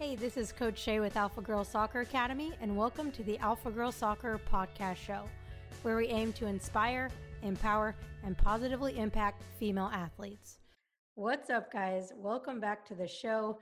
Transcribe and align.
Hey, 0.00 0.16
this 0.16 0.38
is 0.38 0.50
Coach 0.50 0.78
Shay 0.78 0.98
with 0.98 1.14
Alpha 1.14 1.42
Girl 1.42 1.62
Soccer 1.62 2.00
Academy, 2.00 2.54
and 2.62 2.74
welcome 2.74 3.12
to 3.12 3.22
the 3.22 3.36
Alpha 3.36 3.70
Girl 3.70 3.92
Soccer 3.92 4.40
Podcast 4.50 4.96
Show, 4.96 5.28
where 5.82 5.94
we 5.94 6.06
aim 6.06 6.32
to 6.32 6.46
inspire, 6.46 7.10
empower, 7.42 7.94
and 8.24 8.34
positively 8.34 8.98
impact 8.98 9.42
female 9.58 9.90
athletes. 9.92 10.56
What's 11.16 11.50
up, 11.50 11.70
guys? 11.70 12.14
Welcome 12.16 12.60
back 12.60 12.86
to 12.86 12.94
the 12.94 13.06
show. 13.06 13.58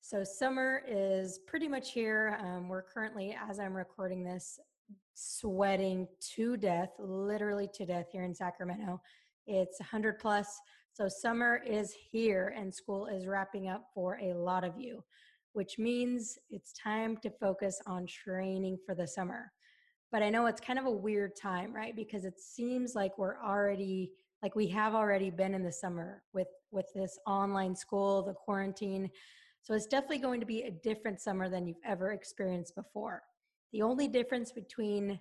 So, 0.00 0.22
summer 0.22 0.82
is 0.86 1.40
pretty 1.48 1.66
much 1.66 1.90
here. 1.90 2.38
Um, 2.40 2.68
we're 2.68 2.82
currently, 2.82 3.36
as 3.50 3.58
I'm 3.58 3.74
recording 3.74 4.22
this, 4.22 4.60
sweating 5.14 6.06
to 6.36 6.56
death, 6.56 6.90
literally 7.00 7.68
to 7.74 7.84
death 7.84 8.06
here 8.12 8.22
in 8.22 8.32
Sacramento. 8.32 9.00
It's 9.48 9.80
100 9.80 10.20
plus. 10.20 10.56
So, 10.92 11.08
summer 11.08 11.60
is 11.66 11.92
here, 12.12 12.54
and 12.56 12.72
school 12.72 13.08
is 13.08 13.26
wrapping 13.26 13.66
up 13.66 13.86
for 13.92 14.20
a 14.22 14.34
lot 14.34 14.62
of 14.62 14.78
you 14.78 15.02
which 15.52 15.78
means 15.78 16.38
it's 16.50 16.72
time 16.72 17.16
to 17.18 17.30
focus 17.30 17.80
on 17.86 18.06
training 18.06 18.78
for 18.84 18.94
the 18.94 19.06
summer. 19.06 19.52
But 20.12 20.22
I 20.22 20.30
know 20.30 20.46
it's 20.46 20.60
kind 20.60 20.78
of 20.78 20.86
a 20.86 20.90
weird 20.90 21.36
time, 21.36 21.74
right? 21.74 21.94
Because 21.94 22.24
it 22.24 22.40
seems 22.40 22.94
like 22.94 23.16
we're 23.18 23.42
already 23.42 24.12
like 24.42 24.56
we 24.56 24.68
have 24.68 24.94
already 24.94 25.28
been 25.30 25.52
in 25.54 25.62
the 25.62 25.72
summer 25.72 26.22
with 26.32 26.48
with 26.70 26.86
this 26.94 27.18
online 27.26 27.76
school, 27.76 28.22
the 28.22 28.34
quarantine. 28.34 29.10
So 29.62 29.74
it's 29.74 29.86
definitely 29.86 30.18
going 30.18 30.40
to 30.40 30.46
be 30.46 30.62
a 30.62 30.70
different 30.70 31.20
summer 31.20 31.48
than 31.48 31.66
you've 31.66 31.76
ever 31.84 32.12
experienced 32.12 32.74
before. 32.74 33.22
The 33.72 33.82
only 33.82 34.08
difference 34.08 34.52
between 34.52 35.20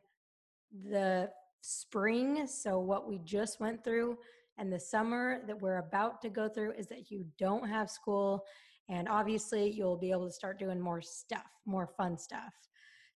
the 0.90 1.30
spring, 1.62 2.48
so 2.48 2.80
what 2.80 3.08
we 3.08 3.20
just 3.20 3.60
went 3.60 3.84
through, 3.84 4.18
and 4.58 4.72
the 4.72 4.80
summer 4.80 5.42
that 5.46 5.62
we're 5.62 5.78
about 5.80 6.22
to 6.22 6.30
go 6.30 6.48
through 6.48 6.74
is 6.74 6.88
that 6.88 7.12
you 7.12 7.26
don't 7.38 7.68
have 7.68 7.90
school 7.90 8.46
and 8.90 9.08
obviously, 9.08 9.70
you'll 9.70 9.98
be 9.98 10.12
able 10.12 10.26
to 10.26 10.34
start 10.34 10.60
doing 10.60 10.80
more 10.80 11.02
stuff, 11.02 11.48
more 11.66 11.88
fun 11.88 12.18
stuff. 12.18 12.54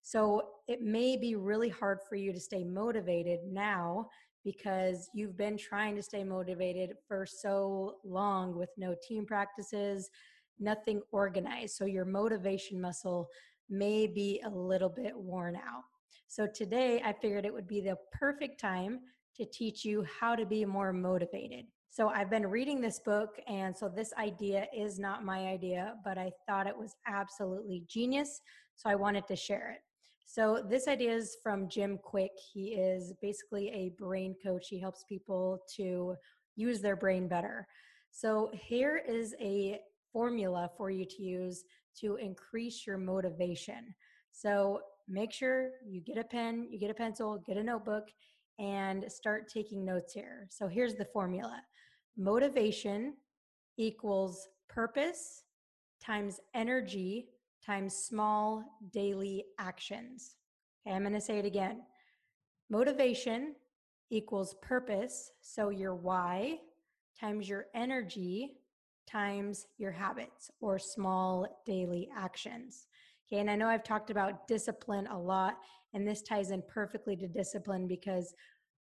So 0.02 0.48
it 0.68 0.82
may 0.82 1.16
be 1.16 1.34
really 1.34 1.70
hard 1.70 1.98
for 2.08 2.14
you 2.14 2.32
to 2.32 2.40
stay 2.40 2.62
motivated 2.62 3.40
now 3.44 4.08
because 4.44 5.08
you've 5.14 5.36
been 5.36 5.56
trying 5.56 5.96
to 5.96 6.02
stay 6.02 6.22
motivated 6.22 6.92
for 7.08 7.24
so 7.26 7.96
long 8.04 8.56
with 8.56 8.68
no 8.76 8.94
team 9.06 9.24
practices, 9.24 10.10
nothing 10.60 11.00
organized. 11.10 11.76
So 11.76 11.86
your 11.86 12.04
motivation 12.04 12.80
muscle 12.80 13.28
may 13.70 14.06
be 14.06 14.42
a 14.44 14.50
little 14.50 14.90
bit 14.90 15.16
worn 15.16 15.56
out. 15.56 15.84
So 16.28 16.46
today 16.46 17.00
I 17.04 17.12
figured 17.12 17.46
it 17.46 17.52
would 17.52 17.66
be 17.66 17.80
the 17.80 17.96
perfect 18.12 18.60
time 18.60 19.00
to 19.36 19.44
teach 19.44 19.84
you 19.84 20.04
how 20.20 20.34
to 20.34 20.46
be 20.46 20.64
more 20.64 20.92
motivated. 20.92 21.66
So 21.90 22.08
I've 22.08 22.30
been 22.30 22.46
reading 22.46 22.80
this 22.80 22.98
book, 22.98 23.38
and 23.46 23.76
so 23.76 23.88
this 23.88 24.12
idea 24.18 24.66
is 24.76 24.98
not 24.98 25.24
my 25.24 25.46
idea, 25.46 25.94
but 26.04 26.18
I 26.18 26.32
thought 26.46 26.66
it 26.66 26.76
was 26.76 26.96
absolutely 27.06 27.84
genius. 27.88 28.40
So 28.74 28.90
I 28.90 28.96
wanted 28.96 29.28
to 29.28 29.36
share 29.36 29.70
it. 29.70 29.80
So 30.26 30.64
this 30.68 30.88
idea 30.88 31.14
is 31.14 31.36
from 31.42 31.68
Jim 31.68 31.98
Kwik. 31.98 32.30
He 32.52 32.70
is 32.70 33.12
basically 33.22 33.68
a 33.68 33.92
brain 33.96 34.34
coach. 34.44 34.66
He 34.68 34.80
helps 34.80 35.04
people 35.08 35.60
to 35.76 36.16
use 36.56 36.80
their 36.80 36.96
brain 36.96 37.28
better. 37.28 37.66
So 38.10 38.50
here 38.52 39.02
is 39.06 39.34
a 39.40 39.78
formula 40.12 40.70
for 40.76 40.90
you 40.90 41.04
to 41.04 41.22
use 41.22 41.64
to 42.00 42.16
increase 42.16 42.86
your 42.86 42.98
motivation. 42.98 43.94
So 44.32 44.80
make 45.08 45.32
sure 45.32 45.70
you 45.86 46.00
get 46.00 46.18
a 46.18 46.24
pen, 46.24 46.66
you 46.70 46.78
get 46.78 46.90
a 46.90 46.94
pencil, 46.94 47.42
get 47.46 47.56
a 47.56 47.62
notebook, 47.62 48.08
and 48.58 49.10
start 49.10 49.48
taking 49.48 49.84
notes 49.84 50.12
here. 50.12 50.46
So 50.50 50.68
here's 50.68 50.94
the 50.94 51.04
formula 51.06 51.60
motivation 52.16 53.14
equals 53.76 54.48
purpose 54.68 55.42
times 56.00 56.40
energy 56.54 57.28
times 57.64 57.94
small 57.94 58.64
daily 58.92 59.44
actions. 59.58 60.36
Okay, 60.86 60.94
I'm 60.94 61.02
going 61.02 61.14
to 61.14 61.20
say 61.20 61.38
it 61.38 61.44
again. 61.44 61.82
Motivation 62.70 63.54
equals 64.10 64.54
purpose, 64.62 65.32
so 65.40 65.70
your 65.70 65.94
why 65.94 66.58
times 67.18 67.48
your 67.48 67.66
energy 67.74 68.58
times 69.06 69.66
your 69.78 69.92
habits 69.92 70.50
or 70.60 70.78
small 70.78 71.62
daily 71.66 72.08
actions. 72.16 72.86
Okay, 73.26 73.40
and 73.40 73.50
I 73.50 73.56
know 73.56 73.68
I've 73.68 73.84
talked 73.84 74.10
about 74.10 74.46
discipline 74.46 75.06
a 75.06 75.18
lot, 75.18 75.58
and 75.94 76.06
this 76.06 76.22
ties 76.22 76.50
in 76.50 76.62
perfectly 76.68 77.16
to 77.16 77.28
discipline 77.28 77.86
because 77.86 78.34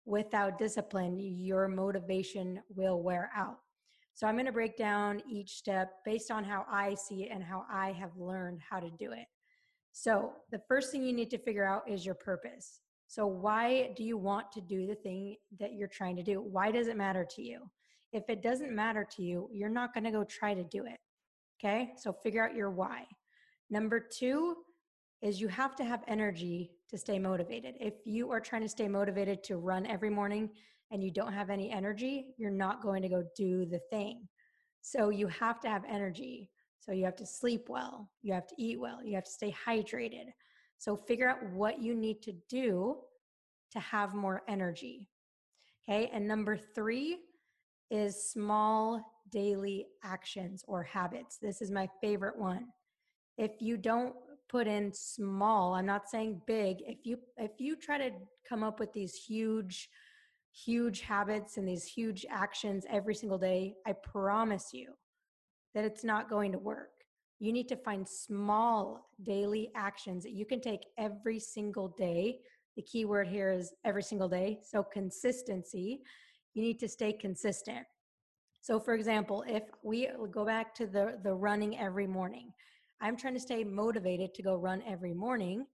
without 0.05 0.59
discipline, 0.59 1.19
your 1.19 1.67
motivation 1.67 2.61
will 2.75 3.03
wear 3.03 3.31
out. 3.37 3.59
So 4.15 4.27
I'm 4.27 4.35
going 4.35 4.47
to 4.47 4.53
break 4.53 4.77
down 4.77 5.23
each 5.31 5.51
step 5.53 5.91
based 6.05 6.31
on 6.31 6.45
how 6.45 6.67
I 6.71 6.95
see 6.95 7.25
it 7.25 7.31
and 7.33 7.43
how 7.43 7.65
I 7.71 7.93
have 7.93 8.17
learned 8.17 8.61
how 8.69 8.81
to 8.81 8.91
do 8.99 9.13
it. 9.13 9.27
So 9.93 10.33
the 10.51 10.61
first 10.69 10.93
thing 10.93 11.05
you 11.05 11.13
need 11.13 11.31
to 11.31 11.39
figure 11.39 11.65
out 11.65 11.89
is 11.89 12.05
your 12.05 12.15
purpose. 12.15 12.81
So 13.07 13.27
why 13.27 13.93
do 13.97 14.05
you 14.05 14.19
want 14.19 14.53
to 14.53 14.61
do 14.61 14.87
the 14.87 14.95
thing 14.95 15.37
that 15.59 15.73
you're 15.75 15.89
trying 15.89 16.17
to 16.17 16.23
do? 16.23 16.41
Why 16.41 16.71
does 16.71 16.89
it 16.89 16.97
matter 16.97 17.27
to 17.37 17.43
you? 17.43 17.71
If 18.13 18.25
it 18.29 18.43
doesn't 18.43 18.75
matter 18.75 19.07
to 19.17 19.23
you, 19.23 19.49
you're 19.53 19.69
not 19.69 19.95
going 19.95 20.05
to 20.05 20.11
go 20.11 20.25
try 20.25 20.53
to 20.53 20.65
do 20.65 20.85
it. 20.85 20.99
Okay? 21.59 21.93
So 21.97 22.13
figure 22.13 22.47
out 22.47 22.55
your 22.55 22.71
why. 22.71 23.05
Number 23.71 24.01
2 24.01 24.57
is 25.23 25.41
you 25.41 25.49
have 25.49 25.75
to 25.77 25.85
have 25.85 26.03
energy 26.07 26.73
to 26.91 26.99
stay 26.99 27.19
motivated. 27.19 27.75
If 27.81 27.95
you 28.05 28.31
are 28.31 28.41
trying 28.41 28.63
to 28.63 28.69
stay 28.69 28.89
motivated 28.89 29.43
to 29.45 29.57
run 29.57 29.87
every 29.87 30.11
morning 30.11 30.51
and 30.91 31.03
you 31.03 31.11
don't 31.11 31.33
have 31.33 31.51
any 31.51 31.71
energy, 31.71 32.29
you're 32.39 32.51
not 32.51 32.83
going 32.83 33.03
to 33.03 33.09
go 33.09 33.23
do 33.37 33.67
the 33.67 33.81
thing. 33.91 34.27
So 34.81 35.11
you 35.11 35.27
have 35.29 35.61
to 35.61 35.69
have 35.69 35.85
energy. 35.89 36.51
So 36.81 36.93
you 36.93 37.05
have 37.05 37.17
to 37.17 37.27
sleep 37.27 37.69
well, 37.69 38.09
you 38.23 38.33
have 38.33 38.47
to 38.47 38.55
eat 38.57 38.81
well, 38.81 39.05
you 39.05 39.15
have 39.15 39.25
to 39.25 39.31
stay 39.31 39.55
hydrated. 39.67 40.27
So 40.79 40.97
figure 40.97 41.29
out 41.29 41.43
what 41.53 41.83
you 41.83 41.95
need 41.95 42.23
to 42.23 42.33
do 42.49 42.97
to 43.73 43.81
have 43.81 44.15
more 44.15 44.43
energy. 44.49 45.09
Okay. 45.89 46.09
And 46.13 46.27
number 46.27 46.57
three 46.57 47.19
is 47.91 48.31
small 48.31 49.03
daily 49.31 49.87
actions 50.05 50.65
or 50.67 50.83
habits. 50.83 51.39
This 51.41 51.61
is 51.61 51.71
my 51.71 51.89
favorite 52.01 52.39
one. 52.39 52.67
If 53.37 53.53
you 53.61 53.77
don't 53.77 54.15
put 54.49 54.67
in 54.67 54.93
small 54.93 55.75
i'm 55.75 55.87
not 55.87 56.09
saying 56.09 56.41
big 56.47 56.79
if 56.87 56.99
you 57.05 57.19
if 57.37 57.53
you 57.59 57.77
try 57.77 57.99
to 57.99 58.11
come 58.49 58.63
up 58.63 58.81
with 58.81 58.93
these 58.93 59.15
huge 59.15 59.89
huge 60.53 61.03
habits 61.03 61.57
and 61.57 61.69
these 61.69 61.85
huge 61.85 62.25
actions 62.31 62.85
every 62.91 63.15
single 63.15 63.39
day 63.39 63.75
i 63.87 63.93
promise 63.93 64.71
you 64.73 64.93
that 65.75 65.85
it's 65.85 66.05
not 66.05 66.29
going 66.29 66.53
to 66.53 66.59
work. 66.59 66.91
You 67.39 67.53
need 67.53 67.69
to 67.69 67.77
find 67.77 68.09
small 68.09 69.11
daily 69.23 69.71
actions 69.77 70.25
that 70.25 70.33
you 70.33 70.45
can 70.45 70.61
take 70.61 70.81
every 70.97 71.39
single 71.39 71.95
day. 71.97 72.41
The 72.77 72.83
key 72.83 73.05
word 73.05 73.29
here 73.29 73.53
is 73.53 73.73
every 73.85 74.03
single 74.03 74.29
day 74.29 74.59
so 74.69 74.83
consistency. 74.83 76.01
You 76.55 76.63
need 76.63 76.81
to 76.81 76.89
stay 76.89 77.13
consistent. 77.13 77.87
So 78.61 78.81
for 78.81 78.95
example 78.95 79.45
if 79.47 79.63
we 79.85 80.09
go 80.33 80.45
back 80.45 80.75
to 80.77 80.87
the 80.87 81.19
the 81.23 81.33
running 81.33 81.79
every 81.79 82.07
morning 82.07 82.53
I'm 83.01 83.17
trying 83.17 83.35
to 83.35 83.41
stay 83.41 83.65
motivated 83.65 84.35
to 84.35 84.43
go 84.43 84.57
run 84.57 84.83
every 84.87 85.15
morning. 85.15 85.67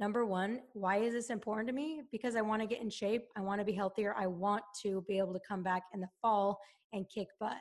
Number 0.00 0.24
one, 0.24 0.60
why 0.72 0.96
is 0.96 1.12
this 1.12 1.30
important 1.30 1.68
to 1.68 1.74
me? 1.74 2.02
Because 2.10 2.36
I 2.36 2.40
want 2.40 2.62
to 2.62 2.68
get 2.68 2.80
in 2.80 2.90
shape. 2.90 3.26
I 3.36 3.40
want 3.40 3.60
to 3.60 3.64
be 3.64 3.72
healthier. 3.72 4.14
I 4.18 4.26
want 4.26 4.64
to 4.82 5.04
be 5.06 5.18
able 5.18 5.34
to 5.34 5.40
come 5.46 5.62
back 5.62 5.84
in 5.92 6.00
the 6.00 6.08
fall 6.20 6.58
and 6.92 7.08
kick 7.08 7.28
butt. 7.38 7.56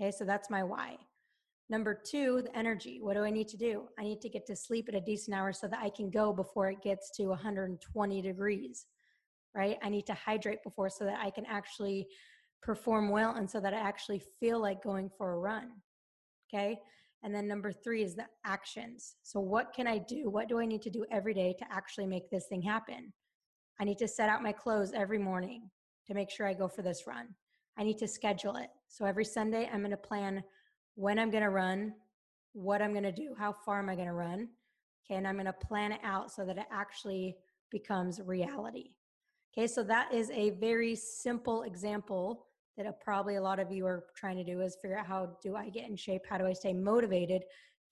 Okay, 0.00 0.10
so 0.10 0.24
that's 0.24 0.50
my 0.50 0.62
why. 0.62 0.96
Number 1.68 1.94
two, 1.94 2.42
the 2.42 2.56
energy. 2.56 2.98
What 3.00 3.14
do 3.14 3.22
I 3.22 3.30
need 3.30 3.48
to 3.48 3.56
do? 3.56 3.84
I 3.98 4.02
need 4.02 4.20
to 4.22 4.28
get 4.28 4.46
to 4.46 4.56
sleep 4.56 4.88
at 4.88 4.94
a 4.94 5.00
decent 5.00 5.36
hour 5.36 5.52
so 5.52 5.68
that 5.68 5.78
I 5.80 5.90
can 5.90 6.10
go 6.10 6.32
before 6.32 6.68
it 6.68 6.82
gets 6.82 7.10
to 7.16 7.26
120 7.26 8.22
degrees, 8.22 8.86
right? 9.54 9.78
I 9.82 9.88
need 9.88 10.06
to 10.06 10.14
hydrate 10.14 10.62
before 10.64 10.90
so 10.90 11.04
that 11.04 11.20
I 11.22 11.30
can 11.30 11.46
actually 11.46 12.08
perform 12.60 13.08
well 13.08 13.34
and 13.36 13.48
so 13.48 13.60
that 13.60 13.72
I 13.72 13.78
actually 13.78 14.22
feel 14.40 14.60
like 14.60 14.82
going 14.82 15.10
for 15.16 15.32
a 15.32 15.38
run. 15.38 15.70
Okay. 16.52 16.80
And 17.22 17.34
then 17.34 17.46
number 17.46 17.70
three 17.70 18.02
is 18.02 18.14
the 18.14 18.26
actions. 18.44 19.16
So, 19.22 19.40
what 19.40 19.74
can 19.74 19.86
I 19.86 19.98
do? 19.98 20.30
What 20.30 20.48
do 20.48 20.58
I 20.58 20.66
need 20.66 20.82
to 20.82 20.90
do 20.90 21.04
every 21.10 21.34
day 21.34 21.54
to 21.58 21.64
actually 21.70 22.06
make 22.06 22.30
this 22.30 22.46
thing 22.46 22.62
happen? 22.62 23.12
I 23.78 23.84
need 23.84 23.98
to 23.98 24.08
set 24.08 24.30
out 24.30 24.42
my 24.42 24.52
clothes 24.52 24.92
every 24.94 25.18
morning 25.18 25.70
to 26.06 26.14
make 26.14 26.30
sure 26.30 26.46
I 26.46 26.54
go 26.54 26.68
for 26.68 26.82
this 26.82 27.06
run. 27.06 27.28
I 27.78 27.84
need 27.84 27.98
to 27.98 28.08
schedule 28.08 28.56
it. 28.56 28.68
So, 28.88 29.04
every 29.04 29.24
Sunday, 29.24 29.68
I'm 29.70 29.80
going 29.80 29.90
to 29.90 29.96
plan 29.96 30.42
when 30.94 31.18
I'm 31.18 31.30
going 31.30 31.42
to 31.42 31.50
run, 31.50 31.92
what 32.52 32.80
I'm 32.80 32.92
going 32.92 33.04
to 33.04 33.12
do, 33.12 33.34
how 33.38 33.52
far 33.52 33.78
am 33.78 33.90
I 33.90 33.94
going 33.94 34.08
to 34.08 34.14
run. 34.14 34.48
Okay. 35.04 35.16
And 35.16 35.28
I'm 35.28 35.34
going 35.34 35.46
to 35.46 35.52
plan 35.52 35.92
it 35.92 36.00
out 36.02 36.30
so 36.30 36.44
that 36.46 36.56
it 36.56 36.66
actually 36.72 37.36
becomes 37.70 38.20
reality. 38.24 38.94
Okay. 39.52 39.66
So, 39.66 39.82
that 39.82 40.12
is 40.14 40.30
a 40.30 40.50
very 40.50 40.96
simple 40.96 41.64
example 41.64 42.46
that 42.80 42.88
uh, 42.88 42.92
probably 42.92 43.36
a 43.36 43.42
lot 43.42 43.58
of 43.58 43.70
you 43.70 43.86
are 43.86 44.04
trying 44.16 44.36
to 44.36 44.44
do 44.44 44.62
is 44.62 44.76
figure 44.80 44.98
out 44.98 45.06
how 45.06 45.36
do 45.42 45.54
I 45.54 45.68
get 45.68 45.88
in 45.88 45.96
shape? 45.96 46.22
How 46.28 46.38
do 46.38 46.46
I 46.46 46.52
stay 46.52 46.72
motivated 46.72 47.42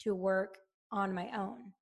to 0.00 0.14
work 0.14 0.58
on 0.90 1.14
my 1.14 1.28
own? 1.36 1.72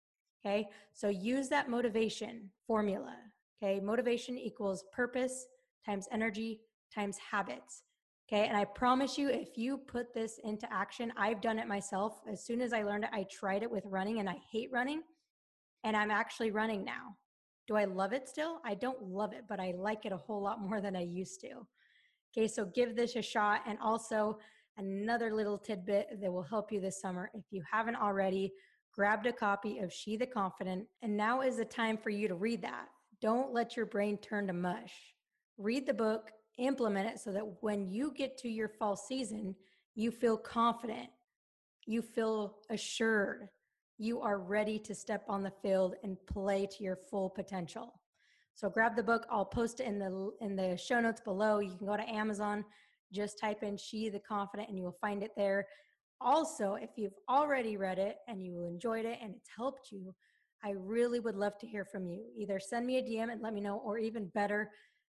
Okay, 0.45 0.67
so 0.93 1.09
use 1.09 1.49
that 1.49 1.71
motivation 1.71 2.51
formula. 2.67 3.17
Okay, 3.63 3.81
motivation 3.81 4.37
equals 4.37 4.85
purpose 4.93 5.47
times 5.85 6.09
energy 6.11 6.61
times 6.95 7.17
habits. 7.19 7.83
Okay. 8.29 8.49
And 8.49 8.57
I 8.57 8.65
promise 8.65 9.17
you, 9.17 9.29
if 9.29 9.57
you 9.57 9.79
put 9.79 10.13
this 10.13 10.41
into 10.43 10.73
action, 10.73 11.13
I've 11.17 11.41
done 11.41 11.61
it 11.61 11.69
myself. 11.69 12.21
As 12.31 12.45
soon 12.45 12.61
as 12.61 12.73
I 12.73 12.83
learned 12.83 13.05
it, 13.05 13.11
I 13.13 13.25
tried 13.31 13.63
it 13.63 13.71
with 13.71 13.85
running 13.87 14.19
and 14.19 14.29
I 14.29 14.37
hate 14.51 14.69
running. 14.73 15.03
And 15.85 15.97
I'm 15.97 16.11
actually 16.11 16.51
running 16.51 16.85
now. 16.85 17.17
Do 17.69 17.77
I 17.77 17.85
love 17.85 18.13
it 18.13 18.29
still? 18.29 18.59
I 18.65 18.75
don't 18.75 19.01
love 19.01 19.33
it, 19.33 19.45
but 19.49 19.61
I 19.61 19.75
like 19.77 20.07
it 20.07 20.13
a 20.13 20.17
whole 20.17 20.43
lot 20.43 20.61
more 20.61 20.81
than 20.81 20.97
I 20.97 21.03
used 21.03 21.41
to. 21.43 21.67
Okay. 22.33 22.49
So 22.49 22.65
give 22.65 22.97
this 22.97 23.17
a 23.17 23.23
shot. 23.23 23.63
And 23.67 23.79
also, 23.79 24.39
another 24.79 25.35
little 25.35 25.59
tidbit 25.59 26.21
that 26.21 26.33
will 26.33 26.43
help 26.43 26.71
you 26.71 26.81
this 26.81 27.01
summer. 27.01 27.31
If 27.35 27.45
you 27.51 27.63
haven't 27.71 27.97
already, 27.97 28.53
grabbed 28.97 29.27
a 29.27 29.33
copy 29.33 29.79
of 29.79 29.93
She 29.93 30.17
the 30.17 30.27
Confident, 30.27 30.87
and 31.03 31.17
now 31.17 31.43
is 31.43 31.59
the 31.59 31.65
time 31.65 31.99
for 31.99 32.11
you 32.11 32.29
to 32.29 32.35
read 32.35 32.63
that. 32.63 32.87
Don't 33.21 33.53
let 33.53 33.77
your 33.77 33.87
brain 33.87 34.17
turn 34.19 34.47
to 34.47 34.53
mush. 34.53 34.93
Read 35.59 35.87
the 35.87 35.95
book, 35.95 36.31
implement 36.59 37.09
it 37.09 37.21
so 37.21 37.31
that 37.33 37.45
when 37.61 37.87
you 37.87 38.13
get 38.15 38.39
to 38.39 38.49
your 38.49 38.69
fall 38.69 38.97
season, 38.97 39.55
you 39.95 40.11
feel 40.11 40.37
confident, 40.37 41.09
you 41.87 42.01
feel 42.03 42.57
assured, 42.71 43.49
you 43.99 44.21
are 44.21 44.39
ready 44.39 44.79
to 44.79 44.95
step 44.95 45.25
on 45.29 45.43
the 45.43 45.53
field 45.63 45.95
and 46.03 46.17
play 46.27 46.67
to 46.67 46.83
your 46.83 46.97
full 47.11 47.31
potential. 47.31 48.01
So 48.57 48.71
grab 48.71 48.97
the 48.97 49.03
book. 49.03 49.27
I'll 49.31 49.45
post 49.45 49.81
it 49.81 49.87
in 49.87 49.99
the 49.99 50.31
in 50.41 50.57
the 50.57 50.79
show 50.79 50.99
notes 50.99 51.21
below. 51.21 51.61
You 51.61 51.77
can 51.77 51.87
go 51.87 51.97
to 51.97 52.09
Amazon, 52.09 52.65
just 53.13 53.39
type 53.39 53.63
in 53.63 53.77
She 53.77 54.09
the 54.09 54.19
Confident 54.19 54.71
and 54.71 54.79
you 54.79 54.83
will 54.83 54.97
find 54.99 55.23
it 55.23 55.33
there. 55.37 55.67
Also, 56.23 56.75
if 56.75 56.91
you've 56.97 57.19
already 57.29 57.77
read 57.77 57.99
it 57.99 58.17
and 58.27 58.43
you 58.43 58.65
enjoyed 58.65 59.05
it 59.05 59.19
and 59.23 59.35
it's 59.35 59.51
helped 59.55 59.93
you, 59.93 60.15
I 60.65 60.71
really 60.71 61.21
would 61.21 61.37
love 61.37 61.59
to 61.59 61.67
hear 61.67 61.85
from 61.85 62.07
you. 62.07 62.25
Either 62.35 62.59
send 62.59 62.87
me 62.87 62.97
a 62.97 63.03
DM 63.03 63.31
and 63.31 63.43
let 63.43 63.53
me 63.53 63.61
know, 63.61 63.77
or 63.85 63.99
even 63.99 64.29
better, 64.29 64.71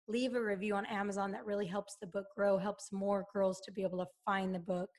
leave 0.09 0.35
a 0.35 0.44
review 0.44 0.75
on 0.75 0.85
Amazon. 0.88 1.31
That 1.31 1.45
really 1.45 1.65
helps 1.65 1.95
the 1.95 2.07
book 2.07 2.25
grow, 2.35 2.57
helps 2.57 2.92
more 2.92 3.25
girls 3.33 3.62
to 3.62 3.71
be 3.71 3.83
able 3.83 4.00
to 4.00 4.12
find 4.25 4.53
the 4.53 4.59
book 4.59 4.89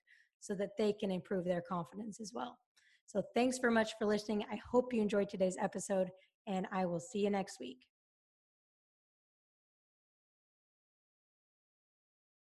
so 0.40 0.54
that 0.54 0.70
they 0.78 0.94
can 0.94 1.10
improve 1.10 1.44
their 1.44 1.62
confidence 1.68 2.20
as 2.20 2.32
well. 2.34 2.56
So, 3.04 3.22
thanks 3.34 3.58
very 3.58 3.74
much 3.74 3.90
for 3.98 4.06
listening. 4.06 4.46
I 4.50 4.58
hope 4.70 4.94
you 4.94 5.02
enjoyed 5.02 5.28
today's 5.28 5.58
episode, 5.60 6.08
and 6.46 6.66
I 6.72 6.86
will 6.86 7.00
see 7.00 7.18
you 7.18 7.28
next 7.28 7.60
week. 7.60 7.80